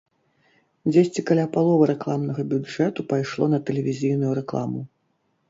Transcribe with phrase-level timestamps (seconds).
[0.93, 4.81] Дзесьці каля паловы рэкламнага бюджэту пайшло на тэлевізійную рэкламу.